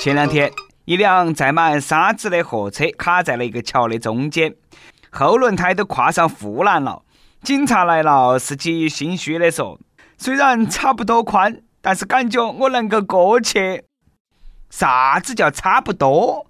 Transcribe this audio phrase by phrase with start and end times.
[0.00, 0.50] 前两天，
[0.86, 4.54] 一辆载满沙子的货车卡在了一个桥的中间，
[5.10, 7.02] 后轮胎都跨上护栏了。
[7.42, 9.78] 警察来了，司机心虚的说
[10.16, 13.84] ：“虽然差不多宽，但是感觉我能够过去。”
[14.70, 16.46] 啥子叫差不多？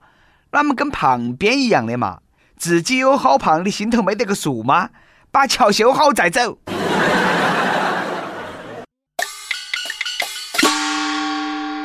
[0.53, 2.21] 那么跟旁边一样的嘛？
[2.57, 4.91] 自己有好胖，你心头没得个数吗？
[5.33, 6.57] 把桥修好再走。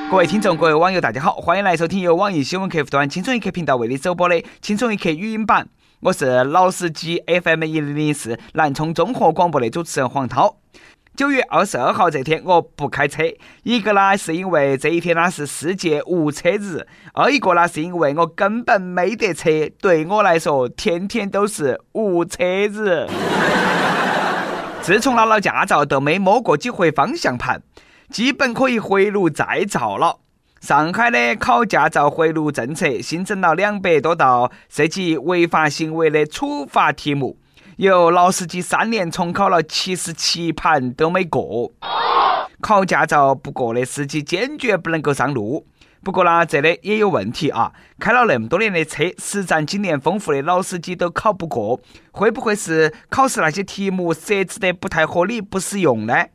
[0.09, 5.67] 各位听众，各位网友，大家好，欢迎来收听由网易新闻客户端“轻松一刻”频道为你首播的《轻松一刻》语音版。
[5.99, 10.57] 我是老司机 FM 一零零四南充综合广播的主持人黄涛。
[11.15, 13.23] 九月二十二号这天我不开车，
[13.63, 19.49] 一个呢是因为这一天呢是世界无车日，二一个呢是因为我根本没得车，
[19.81, 23.07] 对我来说天天都是无车日。
[24.81, 27.63] 自从拿了驾照，都没摸过几回方向盘。
[28.09, 30.19] 基本可以回炉再造了。
[30.61, 37.37] 上海的考驾照回炉政策新增了两百多道涉及违法行为的处罚题目，
[37.77, 41.71] 有老司机三年重考了七十七盘都没过。
[42.61, 45.67] 考驾照不过的司机坚决不能够上路。
[46.03, 47.73] 不过呢，这里也有问题啊！
[47.99, 51.79] 开了那么多年的车，实战经验丰富的老司机都考不过，
[52.11, 56.25] 会不会是考试那些题目设置的不太合理、不实用呢？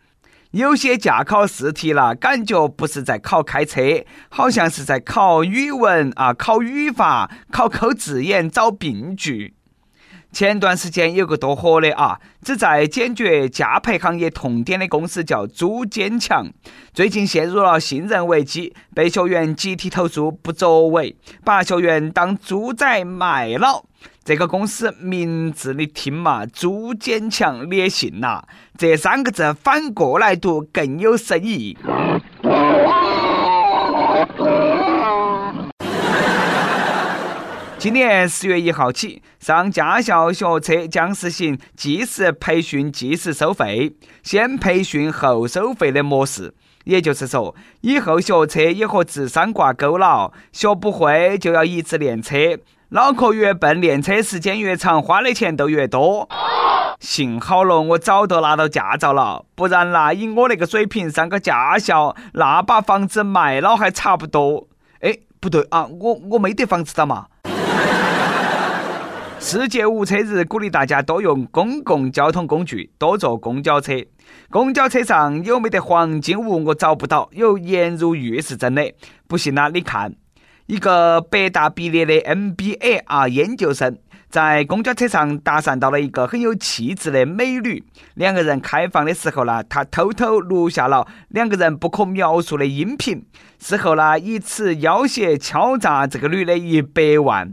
[0.52, 9.54] 有些驾考试题啦，感觉不是在考开车，好像是在考语文啊，考语法，考抠字眼找病句。
[10.32, 16.48] 前段时间有个多火的啊，旨在解决驾培行业痛点的公司叫朱坚强，
[16.92, 23.84] 最近陷入了信任危机，被学员集体投诉不作为，把学员当猪仔卖了。
[24.22, 28.42] 这个公司名字你听嘛，朱坚强，你也信呐？
[28.76, 31.76] 这三个字反过来读更有深意。
[37.78, 46.52] 今年十月一号起，上驾校学车将实行计时培训、计时收费，先培训后收费的模式。
[46.84, 52.36] 也就是说，以后学车也和智商挂钩了，学不会就要一直练车。
[52.92, 56.28] 脑壳越笨，练车时间越长，花的钱都越多。
[56.98, 64.66] 幸好了，我早都拿到驾照了，不然那以我那个水平上个驾校，那把房子卖了还差不多。
[65.02, 67.26] 哎，不对啊，我我没得房子的嘛。
[69.38, 73.94] 世界无车日，鼓励大家多用公共交通工具，多坐公交车。
[74.50, 76.64] 公交车上有没得黄金屋？
[76.64, 78.92] 我找不到，有颜如玉是真的。
[79.28, 80.16] 不信啦，你看。
[80.70, 83.98] 一个北大毕业的 MBA 啊研究生，
[84.28, 87.82] 在公交车上搭讪到了一个很有气质的美女。
[88.14, 93.26] 两个人开房的时候呢，他偷偷录下了两个人不可描述的音频。
[93.58, 97.50] 事后呢，以此要挟敲诈这个女的一百万，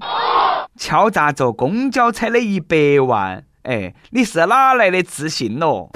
[0.78, 3.44] 敲诈坐公交车的一百万。
[3.64, 5.90] 哎，你是哪来的自信咯？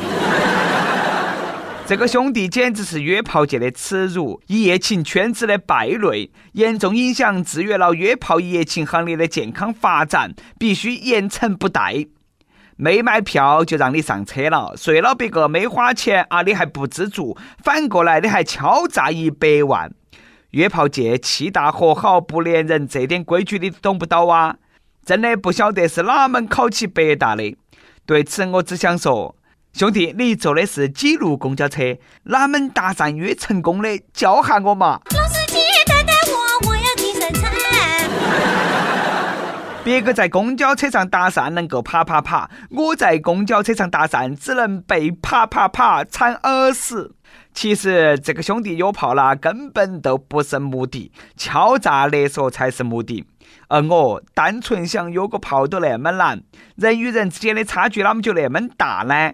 [1.91, 12.05] 这个兄弟简直是约炮界的耻辱，一夜情圈子的败类，严重影响制约了约炮一夜情行业的健康发展，必须严惩不贷。
[12.77, 19.93] 没买票就让你上车了，睡了别个没花钱啊，你还不知足，反过来你还敲诈一百万。
[20.51, 24.55] 约炮界气大和好不连人，这点规矩你懂不到啊？
[25.05, 27.53] 真的不晓得是哪门考起北大的。
[28.05, 29.35] 对此，我只想说。
[29.73, 31.97] 兄弟，你坐的是几路公交车？
[32.23, 33.99] 哪门搭讪约成功的？
[34.13, 34.99] 教下我嘛！
[35.15, 37.49] 老司机带带我，我要去生产。
[39.83, 47.15] 别个在公交车上搭讪能够啪啪啪，我在公交车上搭讪只能被啪啪啪惨而死。
[47.53, 53.25] 其实这个兄弟约炮啦，根本都不是目的，敲诈勒索才是目的。
[53.69, 56.43] 而我单纯想约个炮都那么难，
[56.75, 59.31] 人与人之间的差距啷么就那么大呢？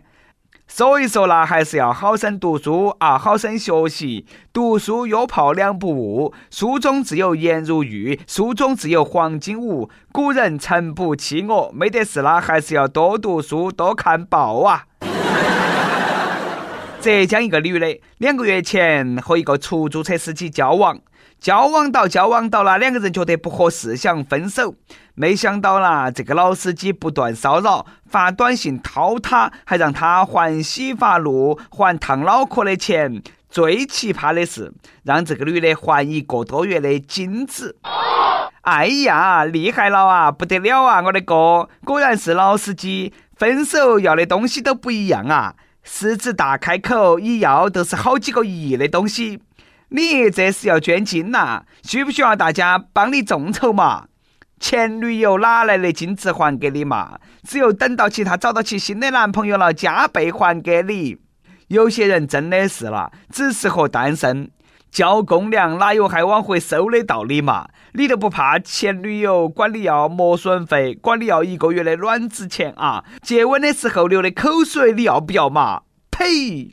[0.69, 4.25] 所以说呢，还是要好生读书啊，好生学习。
[4.51, 9.89] 读书约炮两不误，书中自有颜如玉，书中自有黄金屋。
[10.12, 14.86] 古人诚不欺我，没得事啦，还是要多读书，多看报啊。
[17.00, 21.00] 浙江一个女的，两个月前和一个出租车司机交往。
[21.39, 24.75] 交往到交往到了，两个人觉得不合适，想分手。
[25.16, 33.22] 没想到啦，这个老司机不断骚扰，发短信掏他，还让他还洗发露、还烫脑壳的钱。
[33.50, 34.74] 最奇葩的是，
[35.04, 37.78] 让这个女的还一个多月的精子。
[38.62, 41.01] 哎呀，厉害了啊，不得了啊！
[41.01, 43.13] 我的哥，果然是老司机。
[43.38, 45.54] 分手要的东西都不一样啊！
[45.83, 49.40] 狮子大开口，一要都是好几个亿的东西。
[49.89, 51.63] 你这是要捐精呐？
[51.84, 54.07] 需不需要大家帮你众筹嘛？
[54.60, 57.19] 前女友哪来的精子还给你嘛？
[57.44, 61.18] 只有等到起她找到起新的男朋友了，加倍还给你。
[61.68, 64.50] 有些人真的是啦，只适合单身，
[64.89, 67.68] 交公粮哪有还往回收的道理嘛？
[67.94, 73.04] 你都不怕前女友管你要磨损费，管你要一个月的卵子钱啊？
[73.22, 75.81] 接吻的时候流的口水你要不要嘛？
[76.10, 76.72] 呸！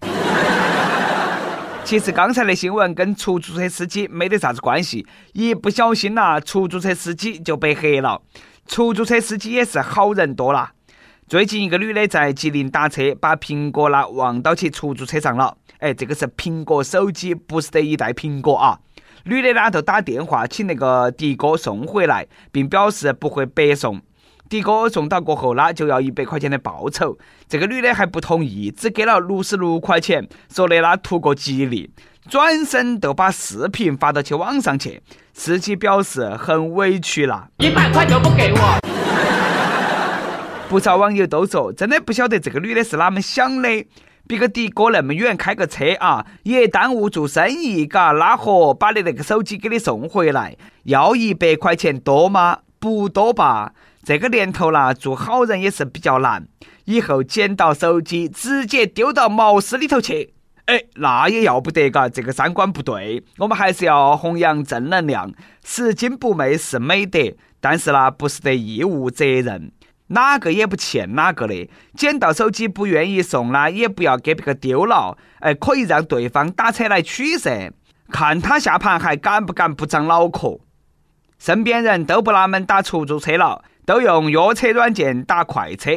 [1.84, 8.22] 其实刚才的新闻跟出租车司机没得啥子关系，一不小心呐，出租车司机就被黑了。
[8.66, 10.72] 出租车司机也是好人多啦。
[11.28, 15.56] 最近一个女的在吉林打车，把苹果啦忘到起出租车上了。
[15.78, 18.78] 哎，这个是苹果手机，不是得一袋苹果啊。
[19.24, 24.00] 女的呢就打电话请那个的哥送回来，并表示不会白送。
[24.54, 27.18] 的哥送到过后呢，就要一百块钱的报酬。
[27.48, 31.90] 这个女的还不同意，只给了六十六块钱，说的那图个吉利。
[32.28, 35.02] 转身就把视频发到去网上去。
[35.34, 38.78] 司机表示很委屈了，一百块就不给我。
[40.68, 43.86] 不少网友都说，真的不晓得这个女的是哪么想的。
[44.26, 52.60] 别个的哥那么远开个车啊，也耽误做生意，嘎，拉合把你那个手机给你送回来，要一百块钱多吗？
[52.78, 53.72] 不多吧。
[54.04, 56.46] 这个年头啦，做好人也是比较难。
[56.84, 60.34] 以后捡到手机，直接丢到茅厕里头去。
[60.66, 63.24] 哎，那也要不得，嘎，这个三观不对。
[63.38, 65.32] 我们还是要弘扬正能量，
[65.64, 67.18] 拾金不昧是美德，
[67.60, 69.72] 但是呢，不是得义务责任。
[70.08, 75.16] 哪个也不欠哪个的，捡到手机不愿意送呢，也不要给别个丢了。
[75.40, 77.72] 哎，可以让对方打车来取噻，
[78.10, 80.60] 看他下盘还敢不敢不长脑壳。
[81.38, 85.90] 身边人都不拿门打出租车了，都用约车软件打快车。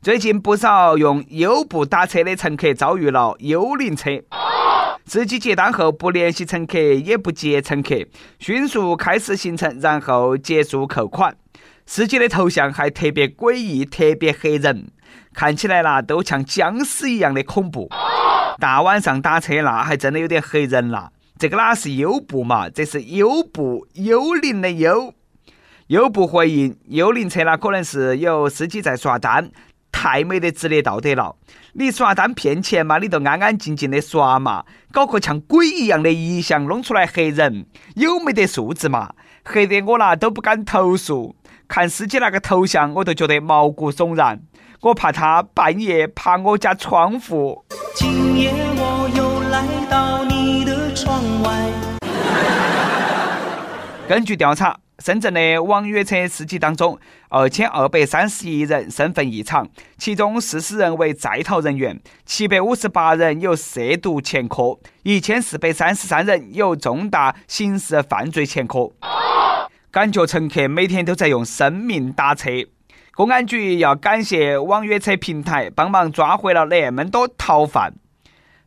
[0.00, 4.10] 最近不少用优步打车的乘客遭遇了幽灵车，
[5.06, 7.94] 司机接单后不联系乘客，也不接乘客，
[8.38, 11.36] 迅速开始行程，然后结束扣款。
[11.86, 14.88] 司机的头像还特别诡异，特别吓人，
[15.32, 17.88] 看起来啦都像僵尸一样的恐怖。
[18.58, 21.10] 大晚上打车那还真的有点吓人啦。
[21.38, 22.68] 这个哪是优步嘛？
[22.68, 25.14] 这是优步，幽灵的幽。
[25.92, 29.50] 又不回应：幽灵车呢，可能是有司机在刷单，
[29.92, 31.36] 太没得职业道德了。
[31.74, 32.96] 你刷单骗钱嘛？
[32.96, 39.12] 你就安安静静的刷嘛，搞个像鬼一样的遗像弄出来吓人，有没得素质嘛？
[39.44, 41.36] 吓得我啦都不敢投诉。
[41.68, 44.40] 看司机那个头像，我都觉得毛骨悚然。
[44.80, 47.62] 我怕他半夜爬我家窗户。
[47.94, 48.50] 今夜
[54.12, 56.98] 根据调查，深圳的网约车司机当中，
[57.30, 59.66] 二千二百三十一人身份异常，
[59.96, 68.90] 其中四十人为在逃人员，七百五十八人有涉毒前科，一千四百三十三人有重大刑事犯罪前科。
[69.90, 72.50] 感觉乘客每天都在用生命打车，
[73.14, 77.94] 公安局要感谢网约车平台帮忙抓回了那么多逃犯。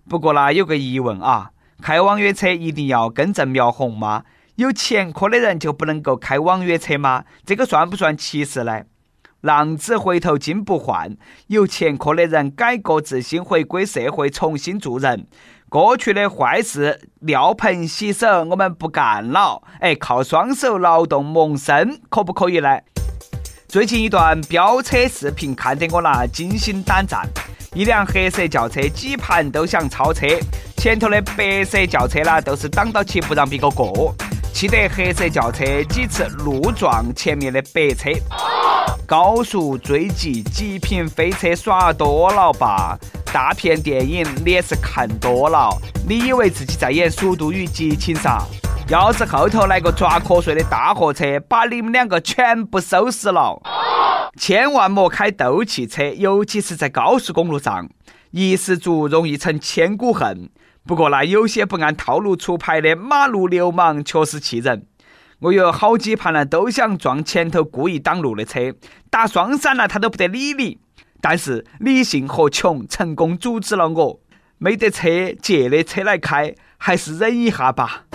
[0.09, 1.51] 不过呢，有个疑问啊，
[1.83, 4.23] 开网约车一定要根正苗红吗？
[4.55, 7.25] 有前科的人就不能够开网约车吗？
[7.45, 8.83] 这个算不算歧视呢？
[9.41, 11.17] 浪子回头金不换，
[11.47, 15.27] 有前科的人改过自新，回归社会，重新做人。
[15.67, 19.61] 过去的坏事，尿盆洗手，我们不干了。
[19.81, 22.79] 哎，靠双手劳动谋生，可不可以呢？
[23.67, 27.27] 最近一段飙车视频看得我那惊心胆战。
[27.73, 30.25] 一辆黑色轿车几盘都想超车，
[30.77, 34.15] 前头的白色轿车呢都是挡到起不让别个过，
[34.55, 38.09] 气得黑色轿车几次怒撞前面的白车。
[39.05, 42.97] 高速追击，极品飞车耍多了吧？
[43.33, 48.45] 大片电影你也是看多了，你以为自己在演《速度与激情》啥？
[48.87, 53.61] 要是后头来个抓瞌睡的大货车，把你们两个全部收拾了。
[54.39, 57.89] 千万莫开斗气车，尤其是在高速公路上，
[58.31, 60.49] 一失足容易成千古恨。
[60.87, 64.85] 不过那有些不按套路出牌的马路流氓确实气人。
[65.39, 68.73] 我有好几盘呢，都想撞前头故意挡路的车，
[69.09, 70.79] 打双闪了他都不得理你。
[71.19, 74.19] 但是理性和穷成功阻止了我，
[74.59, 78.05] 没得车借的车来开，还是忍一下吧。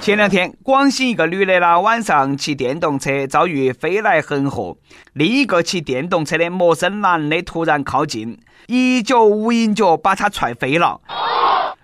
[0.00, 4.78] 前两天，广西一个女的呢，晚上骑电动车遭遇飞来横祸，
[5.12, 8.38] 另一个骑电动车的陌生男的突然靠近，
[8.68, 11.00] 一脚无影脚把她踹飞了，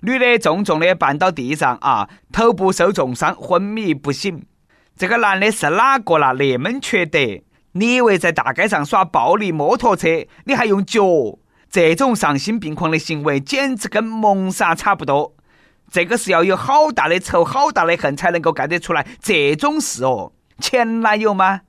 [0.00, 4.42] 女的重重的绊到地上啊，头部受重伤，昏迷不醒。
[4.96, 6.32] 这个男的是哪个啦？
[6.32, 7.18] 那么缺德！
[7.72, 10.08] 你以为在大街上耍暴力摩托车，
[10.44, 11.02] 你还用脚？
[11.70, 15.34] 这种丧心病狂的行为简直跟谋杀差不多。
[15.90, 20.32] 这个是要有好大的仇、好大的恨才能够干得出来这种事哦。
[20.58, 21.60] 前男友吗？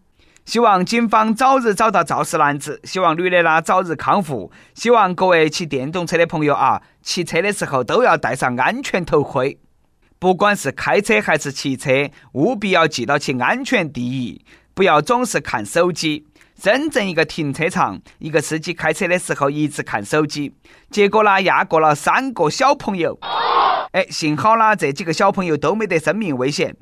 [0.46, 9.58] 希望警方早日找到肇事男子，希望女的呢早日康复，希望各位骑电动车的朋友啊，骑车的时候都要戴上安全头盔。
[10.20, 14.46] 不管是开车还是骑车，务必要记到起安全第一，
[14.76, 16.28] 不要总是看手机。
[16.62, 20.54] 深圳一个停车场，一个司机开车的时候一直看手机，
[20.90, 23.20] 结果呢压过了三个小朋友。
[23.96, 26.76] 哎，幸好呢这几个小朋友都没得生命危险。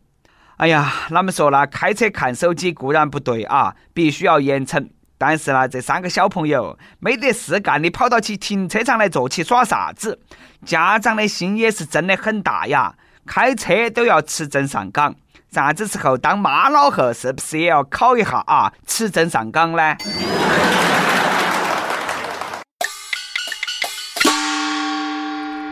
[0.57, 4.89] 哎呀，那么说呢，开车看手机固然不对啊，必须要严惩。
[5.19, 10.19] 但是呢，这三个小朋友没得事干的，跑到起停车场来坐起耍啥子？
[10.65, 12.95] 家长的心也是真的很大呀，
[13.27, 15.13] 开车都要持证上岗，
[15.51, 18.73] 啥子时候当妈老汉是不是也要考一下啊？
[18.87, 19.95] 持证上岗呢？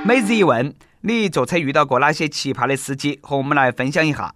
[0.04, 3.20] 每日一问：你坐车遇到过哪些奇葩的司机？
[3.24, 4.36] 和我们来分享一下。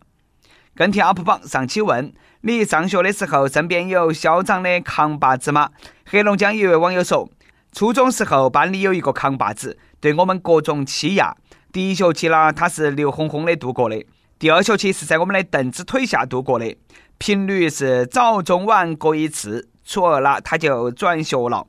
[0.75, 5.69] 跟帖 UP 榜上期问：你上学的时候身边有嚣张的扛把子吗？
[6.05, 7.29] 黑龙江一位网友说：
[7.72, 11.36] 初中时候班里有一个扛把子，对我们各种欺压。
[11.72, 14.00] 第一学期呢，他是牛哄哄的度过的；
[14.39, 16.75] 第二学期是在我们的凳子腿下度过的，
[17.19, 19.69] 频率是早中晚各一次。
[19.86, 21.67] 初二了，他就转学了。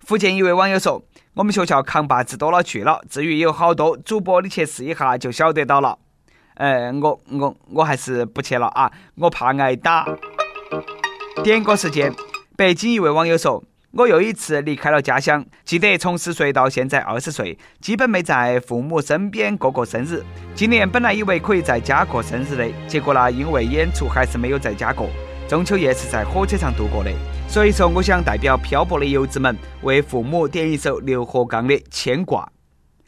[0.00, 1.04] 福建一位网友说：
[1.36, 5.98] 我们学校扛把子多了去了，至于有好多，主播你去试一下就晓得到了。
[6.54, 10.06] 呃，我我我还是不去了啊，我怕挨打。
[11.44, 12.10] 点歌时间，
[12.56, 13.62] 北京一位网友说
[13.92, 20.24] ：“我又一次离开了家乡，记得从十岁到现在二十岁，基本没在父母身边过过生日。
[20.54, 25.10] 今年本来以为可以在家过生日的，结果呢，因为演出还是没有在家过。
[25.46, 27.10] 中秋夜是在火车上度过的，
[27.48, 32.42] 所以说我想代表漂泊的游子们，为父母点一首刘和刚的《牵挂》。”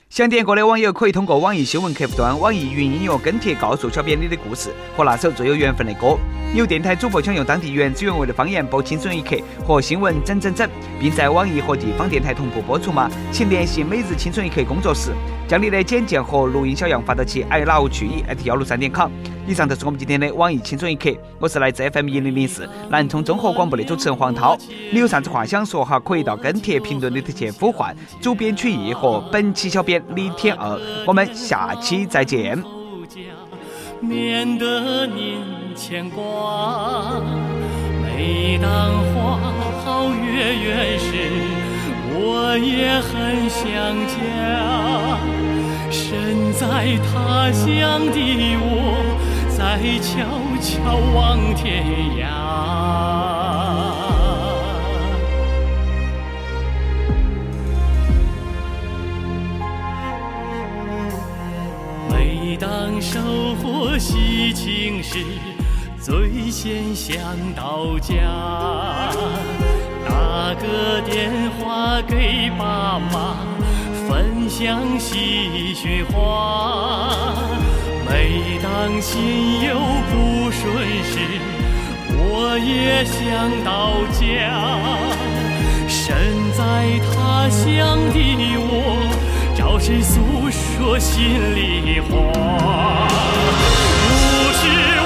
[0.08, 6.16] 想点歌的网友可以通过网易新闻客户端、网易云音乐跟帖告诉小编你的故事和那首最有缘分的歌。
[6.54, 10.66] 有电台主播想用当地原汁原味的方言播《青春一刻》和新闻整整整，
[10.98, 13.10] 并在网易和地方电台同步播出吗？
[13.30, 15.12] 请联系每日青春一刻工作室，
[15.48, 19.10] 将你的简介和录音小样发到其 i love 去意幺六三点 com。
[19.46, 24.54] 以上就是我们今天的网易青春一刻，我是来自 FM 一零零四南充综合广播的主持人黄涛。
[24.92, 25.98] 你有啥子话想说哈？
[26.00, 30.78] 可以到跟帖评论里头去呼唤主编曲艺和本期小编李天二。
[31.06, 32.62] 我们下期再见。
[34.02, 35.38] 免得您
[35.74, 37.22] 牵挂。
[38.02, 38.70] 每当
[39.14, 39.38] 花
[39.82, 41.14] 好月圆时，
[42.20, 43.64] 我也很想
[44.14, 44.16] 家。
[45.90, 48.64] 身在他乡的我。
[49.58, 50.14] 在悄
[50.62, 51.82] 悄望天
[52.16, 52.22] 涯。
[62.08, 63.18] 每当收
[63.56, 65.18] 获喜庆时，
[66.00, 67.18] 最先想
[67.56, 68.14] 到家，
[70.38, 73.38] 打个电话给爸妈，
[74.06, 77.34] 分享喜讯话。
[78.08, 79.74] 每当心有
[80.08, 80.62] 不顺
[81.02, 81.18] 时，
[82.10, 84.22] 我也想到家。
[85.88, 86.14] 身
[86.52, 86.62] 在
[87.10, 88.16] 他乡的
[88.60, 88.72] 我，
[89.56, 90.20] 找谁诉
[90.52, 91.16] 说心
[91.56, 92.08] 里话？
[94.06, 94.06] 不
[94.54, 94.97] 是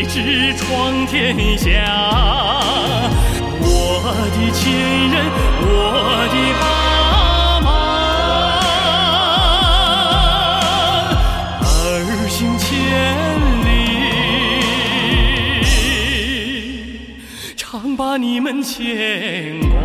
[0.00, 1.68] 立志闯天下。
[3.60, 3.66] 我
[4.32, 4.72] 的亲
[5.12, 5.26] 人，
[5.60, 5.66] 我
[6.32, 7.68] 的爸妈，
[11.66, 11.68] 儿
[12.30, 12.70] 行千
[13.66, 13.68] 里，
[17.56, 19.76] 常把你们牵挂。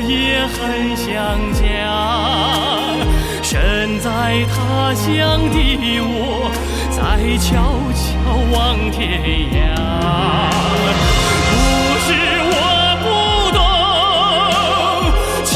[0.00, 1.08] 也很想
[1.52, 1.60] 家。
[3.42, 4.08] 身在
[4.46, 5.08] 他乡
[5.50, 5.56] 的
[6.02, 6.50] 我，
[6.90, 6.98] 在
[7.38, 7.48] 悄
[7.94, 8.00] 悄
[8.52, 8.58] 望
[8.90, 8.98] 天
[9.50, 9.58] 涯。
[11.50, 11.52] 不
[12.06, 12.08] 是
[12.46, 12.54] 我
[13.02, 13.04] 不
[13.56, 13.58] 懂
[15.44, 15.52] 情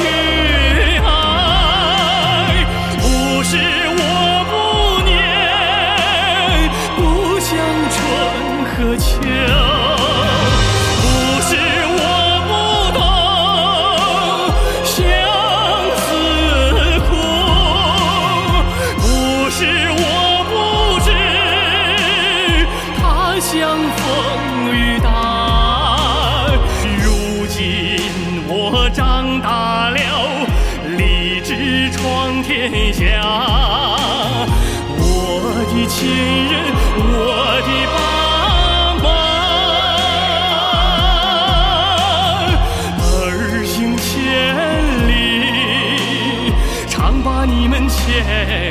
[0.00, 0.04] 与
[1.04, 1.06] 爱，
[2.96, 3.04] 不
[3.44, 3.52] 是
[3.98, 4.00] 我
[4.50, 4.54] 不
[5.04, 5.10] 念
[6.96, 6.98] 故
[7.40, 7.46] 乡
[7.92, 7.94] 春
[8.72, 9.04] 和秋，
[48.16, 48.65] yeah.